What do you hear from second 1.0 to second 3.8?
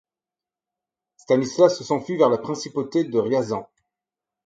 Stanislas s’enfuit vers la Principauté de Riazan.